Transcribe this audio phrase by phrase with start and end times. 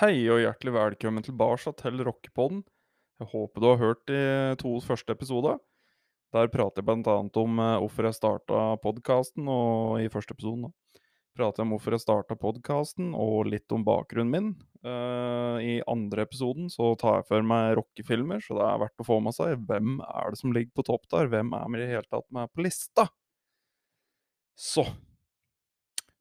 [0.00, 2.62] Hei og hjertelig velkommen tilbake til Rockepodden.
[3.20, 4.20] Jeg håper du har hørt de
[4.56, 5.58] to første episodene.
[6.32, 7.16] Der prater jeg bl.a.
[7.42, 10.70] om eh, hvorfor jeg starta podkasten, og i første episoden
[11.36, 14.48] prater jeg om hvorfor jeg starta podkasten, og litt om bakgrunnen min.
[14.80, 19.08] Uh, I andre episoden så tar jeg for meg rockefilmer, så det er verdt å
[19.10, 19.68] få med seg.
[19.68, 21.28] Hvem er det som ligger på topp der?
[21.28, 23.10] Hvem er med i det hele tatt med på lista?
[24.56, 24.88] Så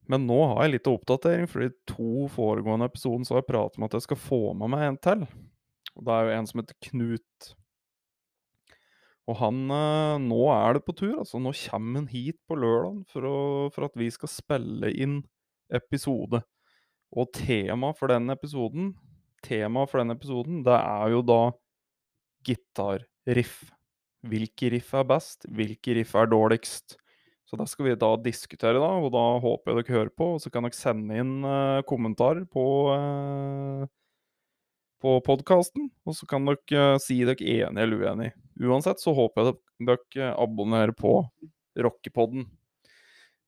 [0.09, 3.77] men nå har jeg litt oppdatering, for de to foregående episodene så har jeg pratet
[3.77, 5.25] om at jeg skal få med meg en til.
[5.93, 7.49] Og det er jo en som heter Knut.
[9.29, 11.41] Og han eh, Nå er det på tur, altså.
[11.41, 13.27] Nå kommer han hit på lørdag for,
[13.75, 15.19] for, at vi skal spille inn
[15.69, 16.41] episode.
[17.13, 18.93] Og temaet for den episoden,
[19.45, 21.41] temaet for den episoden, det er jo da
[22.45, 23.61] gitarriff.
[24.29, 25.45] Hvilke riff er best?
[25.53, 26.97] Hvilke riff er dårligst?
[27.49, 30.25] Så det skal vi da diskutere, da, og da håper jeg dere hører på.
[30.35, 33.87] Og så kan dere sende inn uh, kommentarer på, uh,
[35.01, 35.87] på podkasten.
[36.05, 38.35] Og så kan dere uh, si dere enige eller uenige.
[38.61, 39.57] Uansett så håper jeg
[39.89, 41.23] dere abonnerer på
[41.79, 42.45] Rockepodden.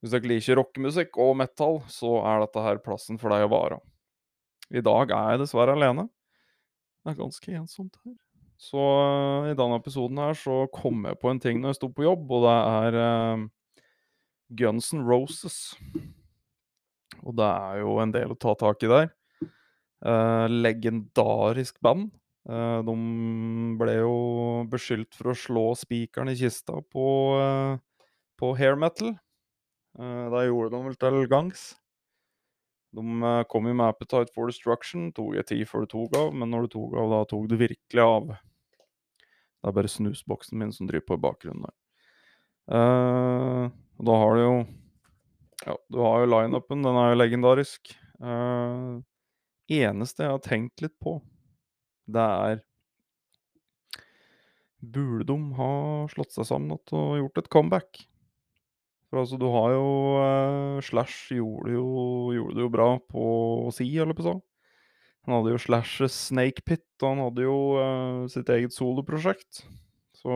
[0.02, 3.80] Hvis dere liker rockemusikk og metal, så er dette her plassen for deg å være.
[4.74, 6.10] I dag er jeg dessverre alene.
[7.06, 8.18] Det er ganske ensomt her.
[8.62, 8.82] Så
[9.52, 12.30] i denne episoden her så kom jeg på en ting når jeg sto på jobb,
[12.34, 13.04] og det er
[14.58, 15.74] Guns N' Roses.
[17.22, 19.12] Og det er jo en del å ta tak i der.
[20.02, 22.10] Uh, legendarisk band.
[22.50, 22.96] Uh, de
[23.78, 24.14] ble jo
[24.72, 27.06] beskyldt for å slå spikeren i kista på,
[27.38, 28.08] uh,
[28.42, 29.14] på hair metal.
[29.92, 31.76] det gjorde de vel til gangs.
[32.96, 35.12] De kom jo med Appetite for Destruction.
[35.16, 37.60] Tok jeg tid før det tok av, men når det tok av, da tok det
[37.60, 38.32] virkelig av.
[39.62, 41.76] Det er bare snusboksen min som driver på i bakgrunnen der.
[44.02, 44.54] Og da har du jo
[45.62, 46.82] Ja, du har jo lineupen.
[46.82, 47.94] Den er jo legendarisk.
[48.18, 48.98] Uh,
[49.70, 51.20] eneste jeg har tenkt litt på,
[52.10, 52.60] det er
[54.82, 55.74] Burde de ha
[56.10, 58.00] slått seg sammen og gjort et comeback?
[59.12, 59.88] For altså, du har jo
[60.18, 61.86] uh, Slash gjorde, jo,
[62.34, 63.26] gjorde det jo bra på
[63.76, 64.42] si, eller på sånn.
[65.28, 69.62] Han hadde jo Slashes Snake Pit, og han hadde jo uh, sitt eget soloprosjekt.
[70.18, 70.34] Så.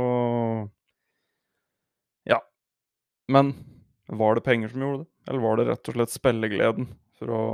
[3.31, 3.53] Men
[4.07, 7.45] var det penger som gjorde det, eller var det rett og slett spillegleden for å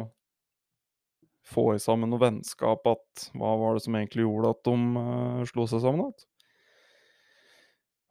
[1.52, 5.40] få i sammen noe vennskap at Hva var det som egentlig gjorde at de uh,
[5.50, 6.28] slo seg sammen igjen?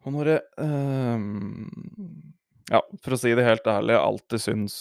[0.01, 1.23] Og når jeg uh,
[2.73, 4.75] Ja, for å si det helt ærlig, jeg alltid syns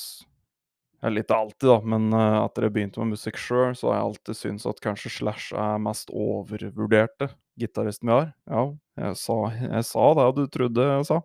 [1.01, 4.09] eller ikke alltid, da, men uh, etter jeg begynte med musikk sjøl, så har jeg
[4.11, 7.31] alltid syntes at kanskje Slash er mest overvurderte
[7.61, 8.27] gitaristen vi har.
[8.45, 8.67] Ja,
[9.01, 11.23] jeg sa, jeg sa det du trodde jeg sa.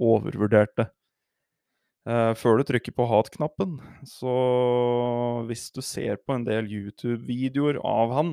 [0.00, 0.88] Overvurderte.
[2.08, 3.76] Uh, før du trykker på hat-knappen,
[4.08, 4.32] så
[5.50, 8.30] hvis du ser på en del YouTube-videoer av han,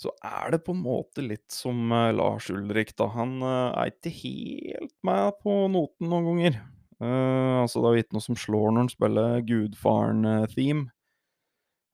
[0.00, 3.10] så er det på en måte litt som uh, Lars Ulrik, da.
[3.18, 6.62] Han uh, er ikke helt med på noten noen ganger.
[7.00, 10.88] altså, det er jo ikke noe som slår når han spiller Gudfaren-theme.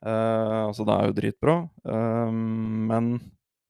[0.06, 1.54] altså, det er jo dritbra,
[1.86, 3.12] men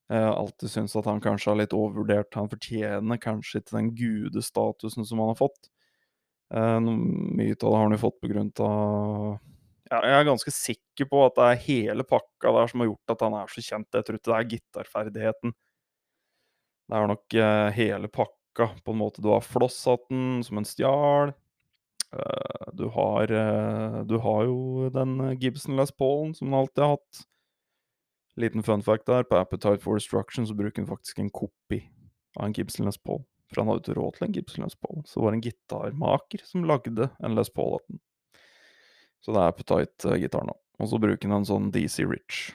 [0.07, 2.37] jeg alltid syns at han kanskje har litt overvurdert.
[2.39, 5.71] Han fortjener kanskje ikke den gudestatusen som han har fått.
[6.55, 9.33] Eh, mye av det har han jo fått på grunn av
[9.91, 13.15] ja, Jeg er ganske sikker på at det er hele pakka der som har gjort
[13.17, 13.89] at han er så kjent.
[13.91, 15.57] Jeg tror ikke det er gitarferdigheten.
[16.87, 18.71] Det er nok eh, hele pakka.
[18.87, 21.35] På en måte Du har flosshatten som en stjal.
[22.15, 23.29] Uh, du har
[24.07, 27.27] Du har jo den Gibson Les Paulen som han alltid har hatt.
[28.37, 31.81] Liten fun fact der, på Appetite for Destruction så bruker han faktisk en kopi
[32.37, 33.23] av en Gibson Les Paul.
[33.49, 36.45] For han hadde ikke råd til en Gibson Les Paul, så det var en gitarmaker
[36.45, 38.03] som lagde en Les Paul av den.
[39.25, 40.55] Så det er Appetite-gitar nå.
[40.77, 42.51] Og så bruker han en sånn DC Rich.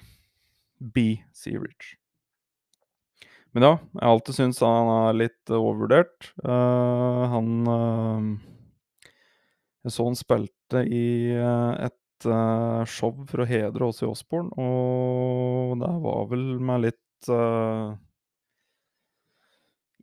[0.80, 1.96] BC Rich.
[3.52, 6.30] Men ja, jeg har alltid syntes han er litt overvurdert.
[6.46, 8.30] Uh, han uh,
[9.84, 11.04] Jeg så han spilte i
[11.36, 11.98] uh, et
[12.30, 17.98] uh, show for å hedre Åse Osborn, og det var vel med litt uh,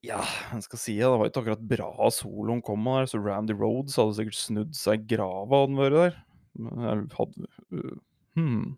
[0.07, 0.21] Ja,
[0.51, 3.99] hva skal si det, var ikke akkurat bra soloen kom med der, så Randy Roads
[4.01, 6.21] hadde sikkert snudd seg i grava hadde han vært der.
[6.59, 7.49] Jeg hadde
[7.79, 7.97] uh,
[8.39, 8.69] hmm,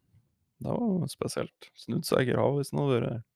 [0.65, 1.73] Det var spesielt.
[1.79, 3.27] Snudd seg i grava hvis han hadde vært der.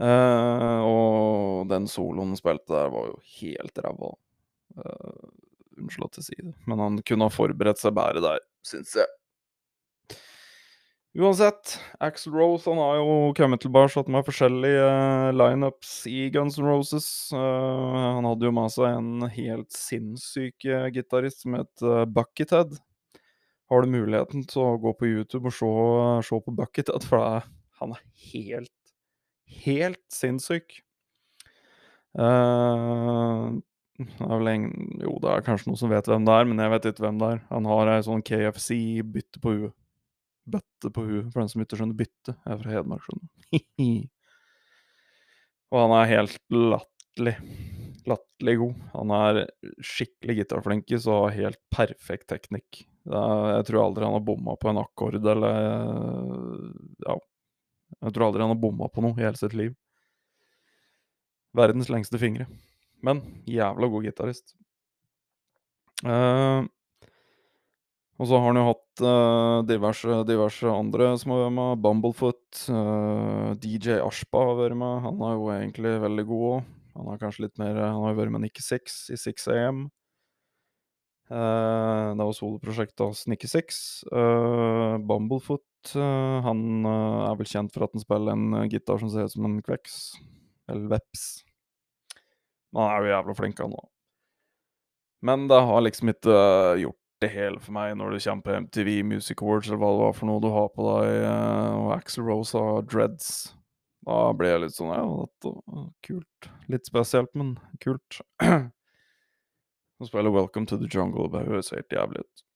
[0.00, 4.14] Uh, og den soloen spilte der, var jo helt ræva.
[4.78, 5.28] Uh,
[5.80, 9.08] unnskyld at jeg sier det, men han kunne ha forberedt seg bedre der syns jeg.
[11.18, 16.68] Uansett, Axel Rose han har jo kommet tilbake med forskjellige uh, lineups i Guns N'
[16.68, 17.08] Roses.
[17.34, 21.82] Uh, han hadde jo med seg en helt sinnssyk uh, gitarist som het
[22.14, 22.78] Buckethead.
[23.70, 25.72] har du muligheten til å gå på YouTube og se,
[26.28, 27.50] se på Buckethead, for er,
[27.82, 28.94] han er helt,
[29.64, 30.78] helt sinnssyk.
[32.14, 33.58] Uh,
[34.00, 34.66] det er vel en,
[35.02, 37.18] jo, det er kanskje noen som vet hvem det er, men jeg vet ikke hvem
[37.20, 37.42] det er.
[37.50, 39.74] Han har ei sånn KFC-bytte på huet.
[40.50, 42.34] Bøtte på huet, for den som ikke skjønner bytte.
[42.34, 43.90] Jeg er fra Hedmark, skjønner du.
[45.72, 47.34] og han er helt latterlig.
[48.08, 48.86] Latterlig god.
[48.94, 49.42] Han er
[49.84, 52.86] skikkelig gitarflinkis og har helt perfekt teknikk.
[53.10, 55.44] Er, jeg tror aldri han har bomma på en akkord eller
[57.04, 57.20] Ja.
[58.00, 59.74] Jeg tror aldri han har bomma på noe i hele sitt liv.
[61.58, 62.46] Verdens lengste fingre.
[63.06, 64.54] Men jævla god gitarist.
[66.04, 66.64] Uh,
[68.20, 71.80] og så har han jo hatt uh, diverse, diverse, andre som har vært med.
[71.86, 72.64] Bumblefoot.
[72.68, 75.00] Uh, DJ Ashba har vært med.
[75.06, 76.68] Han er jo egentlig veldig god òg.
[76.98, 79.82] Han har kanskje litt mer Han har jo vært med Nikki Six i 6 AM.
[81.30, 83.82] Uh, det var soloprosjektet hans Nikki Six.
[85.08, 85.64] Bumblefoot
[85.96, 89.62] han er vel kjent for at han spiller en gitar som ser ut som en
[89.64, 89.94] kveks.
[90.68, 91.30] Eller veps.
[92.72, 93.86] Men han er jo jævla flink, han òg.
[95.26, 96.36] Men det har liksom ikke
[96.80, 100.04] gjort det hele for meg når det kommer på MTV Music Awards, eller hva det
[100.06, 103.30] var for noe du har på deg, eh, og Axel Rose har dreads.
[104.08, 106.50] Da ble jeg litt sånn Ja, dette var kult.
[106.72, 108.22] Litt spesielt, men kult.
[110.00, 112.46] Å spiller Welcome to the Jungle det høres helt jævlig ut.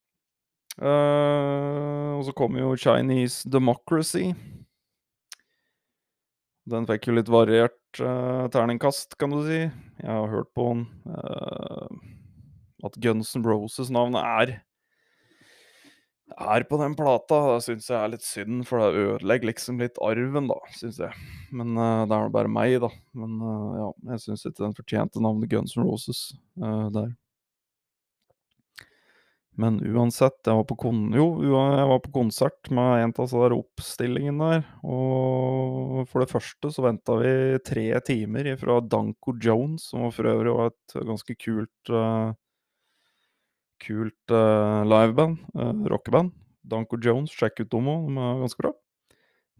[0.81, 4.33] Uh, og så kommer jo Chinese Democracy.
[6.65, 9.59] Den fikk jo litt variert uh, terningkast, kan du si.
[10.01, 10.85] Jeg har hørt på den.
[11.05, 11.89] Uh,
[12.85, 14.55] at Guns N' Roses-navnet er
[16.41, 17.37] er på den plata.
[17.53, 21.27] Det syns jeg er litt synd, for det ødelegger liksom litt arven, da, syns jeg.
[21.53, 22.89] Men uh, det er bare meg, da.
[23.13, 23.37] Men
[23.77, 26.27] ja, jeg syns ikke den fortjente navnet Guns N' Roses
[26.57, 27.13] der.
[29.61, 33.55] Men uansett, jeg var på, kon jo, jeg var på konsert med en av de
[33.55, 34.65] oppstillingene der.
[34.83, 37.31] Og for det første så venta vi
[37.63, 42.35] tre timer fra Danko Jones, som for øvrig var et ganske kult uh,
[43.85, 46.35] kult uh, liveband, uh, rockeband.
[46.65, 48.75] Danko Jones, sjekk ut dem òg, de er ganske bra.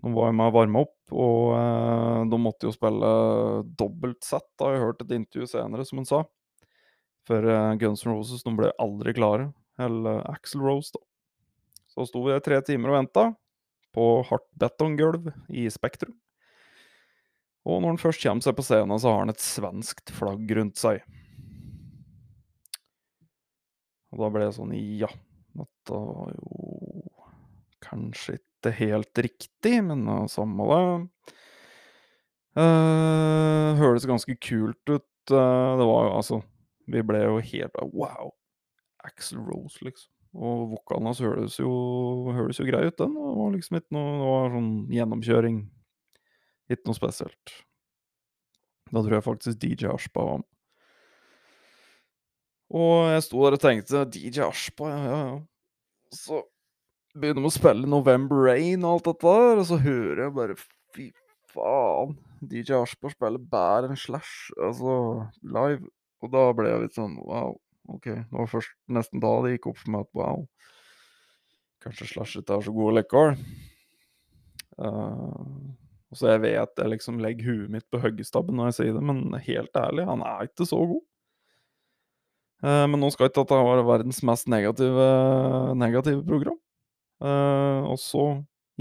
[0.04, 3.12] De var med å varme opp, og uh, de måtte jo spille
[3.80, 6.26] dobbelt sett, har jeg hørt et intervju senere, som han sa.
[7.26, 7.42] For
[7.82, 9.48] Guns N' Roses de ble aldri klare.
[9.82, 11.04] Eller Axel Rose, da.
[11.96, 13.26] Så sto vi tre timer og venta
[13.96, 16.16] på hardt betonggulv i Spektrum.
[17.66, 20.78] Og når han først kommer seg på scenen, så har han et svenskt flagg rundt
[20.78, 21.00] seg.
[24.14, 25.10] Og da ble jeg sånn Ja,
[25.56, 27.06] dette var jo
[27.86, 31.34] kanskje ikke helt riktig, men uh, samme det.
[32.56, 35.10] Uh, høres ganske kult ut.
[35.32, 36.38] Uh, det var jo altså
[36.86, 38.36] Vi ble jo helt Wow!
[39.06, 40.12] Axel Rose, liksom.
[40.36, 41.70] Og vokalen hans høres jo,
[42.36, 43.14] høres jo grei ut, den.
[43.16, 45.62] Det var liksom ikke noe Det var sånn gjennomkjøring.
[46.76, 47.54] Ikke noe spesielt.
[48.92, 50.52] Da tror jeg faktisk DJ Ashba var med.
[52.76, 55.36] Og jeg sto der og tenkte DJ Ashba, ja, ja, ja.
[56.16, 56.42] Så
[57.16, 60.58] begynner vi å spille November Rain og alt dette der, og så hører jeg bare
[60.96, 61.10] Fy
[61.54, 62.16] faen.
[62.42, 64.96] DJ Ashba spiller bedre enn Slash, altså
[65.44, 65.86] live.
[66.24, 67.56] Og da ble jeg litt sånn wow.
[67.92, 68.10] OK.
[68.10, 70.46] Det var først nesten da det gikk opp for meg at wow.
[71.86, 73.36] Kanskje Slash ikke er så god likevel.
[74.76, 75.74] Uh,
[76.12, 79.04] og så jeg vet jeg liksom legger huet mitt på hoggestabben når jeg sier det,
[79.06, 81.04] men helt ærlig, han er ikke så god.
[82.66, 85.10] Uh, men nå skal ikke dette være verdens mest negative,
[85.78, 86.58] negative program.
[87.24, 88.26] Uh, og så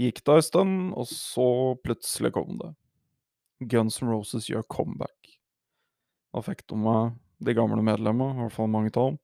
[0.01, 1.47] gikk det ei stund, og så
[1.85, 2.73] plutselig kom det.
[3.71, 5.37] Guns N' Roses gjør comeback.
[6.35, 9.19] Da fikk de med de gamle medlemmene, i hvert fall mange av dem,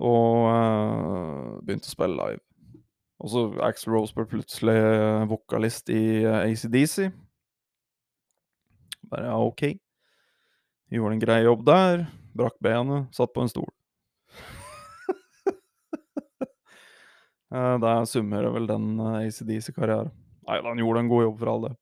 [0.00, 2.44] og uh, begynte å spille live.
[3.20, 4.78] Og så Axel Rose ble plutselig
[5.28, 7.10] vokalist i ACDC.
[9.10, 9.66] Bare ja, OK.
[10.90, 12.06] Gjorde en grei jobb der.
[12.36, 13.70] Brakk benet, satt på en stol.
[17.50, 20.12] Eh, det summerer vel den eh, ACDC-karrieren.
[20.46, 21.72] Nei, han gjorde en god jobb for all del.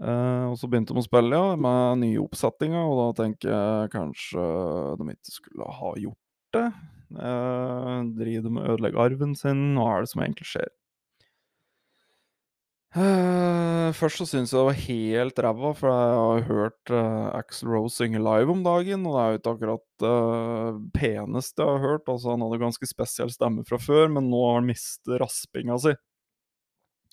[0.00, 3.92] Uh, og så begynte de å spille ja, med nye oppsettinger, og da tenker jeg
[3.92, 4.46] kanskje
[4.98, 6.68] de ikke skulle ha gjort det.
[7.12, 9.66] Uh, driver de med å ødelegge arven sin?
[9.76, 10.70] Hva er det som egentlig skjer?
[12.92, 17.70] Uh, først så syns jeg det var helt ræva, for jeg har hørt uh, Axel
[17.72, 21.80] Rose synge live om dagen, og det er jo ikke akkurat uh, peneste jeg har
[21.86, 22.04] hørt.
[22.12, 25.94] Altså, han hadde ganske spesiell stemme fra før, men nå har han mistet raspinga si.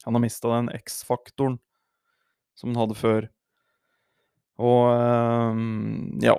[0.04, 1.60] Han har mista den X-faktoren
[2.60, 3.30] som han hadde før.
[4.60, 5.64] Og øh,
[6.24, 6.36] ja.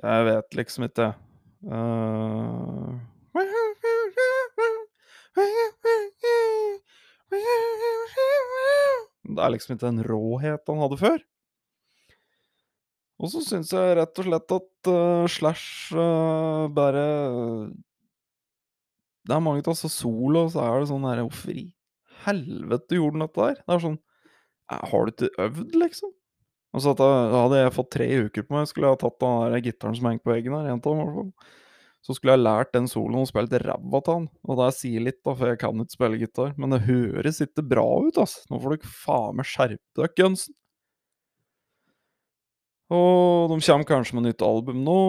[0.00, 1.12] Jeg vet liksom ikke.
[1.64, 3.00] Uh...
[9.30, 11.20] Det er liksom ikke den råhet han hadde før.
[13.20, 17.04] Og så syns jeg rett og slett at uh, Slash uh, bare
[19.28, 21.66] Det er mange av oss solo, og så er det sånn herre Hvorfor i
[22.24, 23.60] helvete gjorde han dette der?
[23.60, 24.00] Det er sånn
[24.70, 26.12] har du ikke øvd, liksom?
[26.70, 29.40] Altså at jeg, hadde jeg fått tre uker på meg, skulle jeg ha tatt den
[29.54, 31.32] der gitaren som henger på veggen her, en av dem.
[32.06, 34.28] Så skulle jeg lært den soloen og spilt ræva av han.
[34.48, 36.54] Og det sier litt, da, for jeg kan ikke spille gitar.
[36.56, 38.38] Men det høres ikke bra ut, ass.
[38.48, 40.56] Nå får dere faen meg skjerpe dere, Gunsen.
[42.90, 45.00] Og de kommer kanskje med nytt album nå.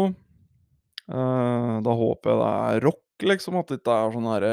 [1.12, 3.62] Eh, da håper jeg det er rock, liksom.
[3.62, 4.51] At det ikke er sånn herre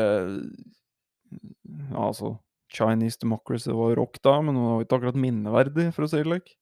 [1.91, 2.37] ja, Altså,
[2.69, 6.27] Chinese Democracy var rock da, men det var ikke akkurat minneverdig, for å si det
[6.29, 6.55] slik.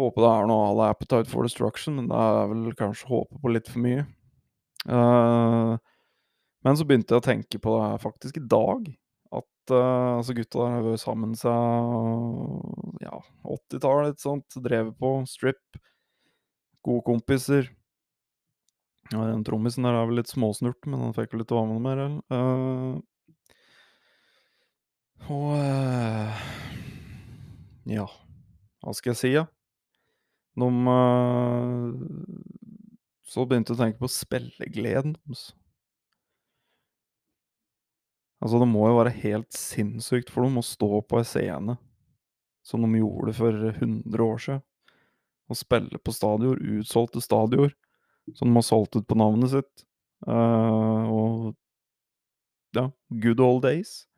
[0.00, 3.40] Håper det er noe à la Appetite for Destruction, men det er vel kanskje håpe
[3.42, 4.06] på litt for mye.
[4.88, 5.76] Uh,
[6.64, 8.88] men så begynte jeg å tenke på det faktisk i dag.
[9.30, 14.58] At uh, altså gutta der har vært sammen seg ja, 80-tallet, ikke sant.
[14.64, 15.82] Drevet på, strip.
[16.86, 17.68] Gode kompiser.
[19.10, 21.86] Ja, den trommisen der er vel litt småsnurt, men han fikk vel ikke være med
[21.88, 22.20] mer, eller?
[22.30, 23.00] Uh,
[25.28, 25.52] og
[27.90, 28.06] Ja,
[28.80, 29.44] hva skal jeg si, da?
[29.44, 29.48] Ja?
[30.60, 30.68] De
[33.30, 35.52] Så begynte jeg å tenke på spillegleden deres.
[38.40, 41.76] Altså, det må jo være helt sinnssykt for dem å stå på ei scene
[42.66, 44.62] som de gjorde for 100 år siden,
[45.50, 47.72] og spille på stadioner, utsolgte stadioner,
[48.36, 49.84] som de har solgt ut på navnet sitt.
[50.28, 51.56] Uh, og
[52.76, 52.90] ja,
[53.22, 54.09] good old days.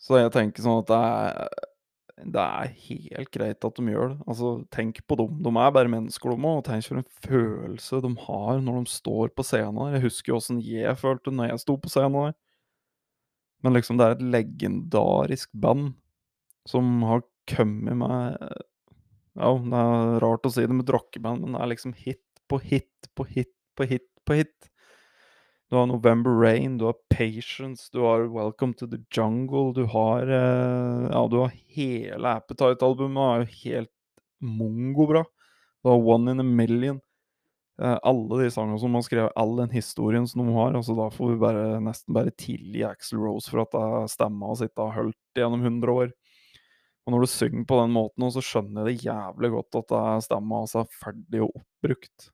[0.00, 1.66] Så jeg tenker sånn at det er
[2.20, 4.18] det er helt greit at de gjør det.
[4.28, 5.38] Altså, tenk på dem.
[5.44, 6.62] De er bare mennesker, de òg.
[6.66, 9.96] Tenk for en følelse de har når de står på scenen der.
[9.96, 12.34] Jeg husker jo åssen jeg følte når jeg sto på scenen der.
[13.64, 15.94] Men liksom, det er et legendarisk band
[16.68, 18.36] som har kommet med
[19.40, 22.58] Ja, det er rart å si det med rockeband, men det er liksom hit på
[22.60, 24.70] hit på hit på hit på hit.
[25.70, 30.22] Du har November Rain, du har Patience, du har Welcome to the Jungle, du har
[30.26, 33.92] eh, Ja, du har hele Appetite-albumet, er jo helt
[34.42, 35.22] mongobra.
[35.82, 36.98] Du har One in a Million.
[37.78, 40.74] Eh, alle de sangene som har skrevet, all den historien som de har.
[40.74, 44.66] altså Da får vi bare, nesten bare tilgi Axel Rose for at det stemma hans
[44.66, 46.10] ikke har holdt gjennom 100 år.
[47.06, 50.64] Og når du synger på den måten, så skjønner jeg det jævlig godt at stemma
[50.64, 52.32] hans er ferdig og oppbrukt.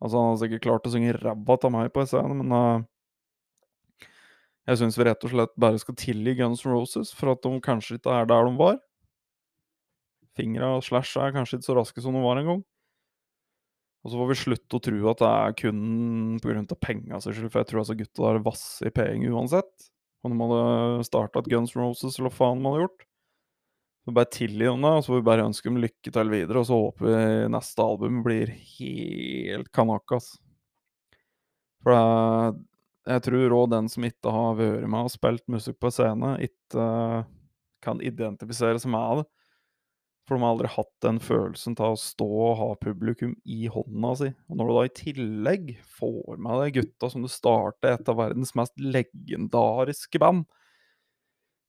[0.00, 2.86] Altså, han har sikkert klart å synge ræva av meg på scenen, men uh,
[4.70, 7.60] jeg syns vi rett og slett bare skal tilgi Guns N' Roses for at de
[7.64, 8.78] kanskje ikke er der de var.
[10.38, 12.62] Fingra og slash er kanskje ikke så raske som de var en gang.
[14.00, 15.80] Og så får vi slutte å tro at det er kun
[16.40, 16.76] pga.
[16.80, 19.90] penga sin skyld, for jeg tror altså gutta der vasser i penger uansett.
[20.24, 23.09] Om de hadde starta et Guns N' Roses, eller hva faen de hadde gjort.
[24.10, 26.58] Så bare tilgi dem det, og så får vi bare ønske dem lykke til videre.
[26.58, 30.32] Og så håper vi neste album blir helt kanakas.
[31.84, 32.64] For det,
[33.06, 36.86] jeg tror òg den som ikke har vært med og spilt musikk på scene, ikke
[37.86, 39.28] kan identifisere seg med det.
[40.26, 44.12] For de har aldri hatt den følelsen av å stå og ha publikum i hånda
[44.18, 44.32] si.
[44.50, 48.18] Og når du da i tillegg får med deg gutta som du starter et av
[48.18, 50.50] verdens mest legendariske band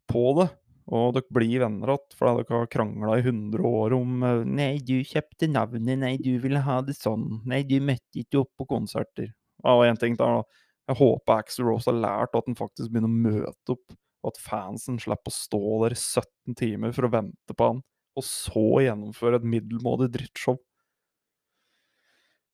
[0.09, 0.49] på det,
[0.91, 4.73] og dere blir venner igjen fordi dere har krangla i 100 år om eh, 'Nei,
[4.83, 5.99] du kjøpte navnet.
[6.01, 7.41] Nei, du ville ha det sånn.
[7.47, 9.31] Nei, du møtte ikke opp på konserter.'
[9.63, 10.43] Og en ting der.
[10.89, 13.93] Jeg håper Axel Rose har lært at han faktisk begynner å møte opp,
[14.25, 17.79] og at fansen slipper å stå der i 17 timer for å vente på han,
[18.17, 20.57] og så gjennomføre et middelmådig drittshow.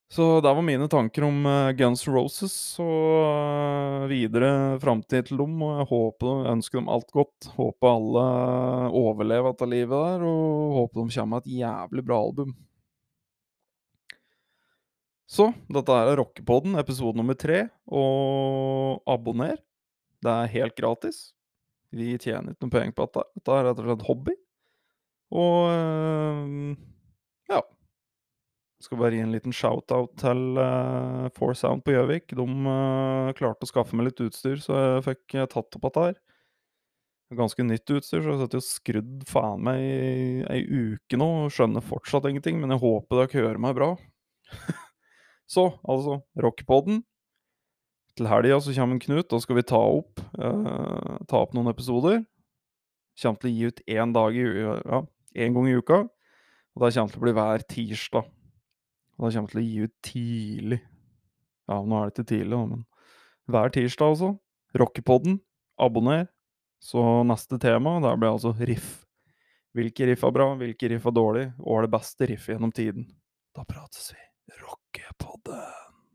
[0.10, 5.42] Så det var mine tanker om uh, Guns N' Roses og uh, videre framtid til
[5.42, 5.58] dem.
[5.60, 7.50] Og jeg håper ønsker dem alt godt.
[7.58, 8.24] Håper alle
[8.96, 12.56] overlever dette livet der, og håper de kommer med et jævlig bra album.
[15.28, 17.66] Så dette er Rockepodden, episode nummer tre.
[17.92, 19.60] Og abonner.
[20.24, 21.34] Det er helt gratis.
[21.92, 23.28] Vi tjener ikke noe penger på dette.
[23.36, 24.38] Dette er rett og slett hobby.
[25.36, 26.78] Og ja.
[28.88, 32.32] Skal bare gi en liten shout-out til uh, Four Sound på Gjøvik.
[32.40, 36.04] De uh, klarte å skaffe meg litt utstyr, så jeg fikk uh, tatt opp dette
[36.06, 36.14] her.
[37.36, 41.84] Ganske nytt utstyr, så jeg har skrudd faen meg i ei uke nå og skjønner
[41.84, 43.90] fortsatt ingenting, men jeg håper dere hører meg bra.
[45.58, 47.04] så, altså, rockepoden.
[48.16, 52.24] Til helga så kommer Knut, da skal vi ta opp, uh, ta opp noen episoder.
[53.20, 55.04] Kommer til å gi ut én dag i ja,
[55.44, 56.06] én gang i uka.
[56.78, 58.34] Og det kommer til å bli hver tirsdag.
[59.18, 60.80] Og da kommer jeg til å gi ut tidlig.
[61.68, 62.86] Ja, nå er det ikke tidlig, men
[63.52, 64.32] hver tirsdag, altså.
[64.78, 65.40] Rockepodden.
[65.82, 66.28] Abonner.
[66.84, 69.02] Så neste tema, der blir altså riff.
[69.78, 73.10] Hvilke riff er bra, hvilke riff er dårlig, og er det beste riffet gjennom tiden?
[73.58, 75.87] Da prates vi rockepodden!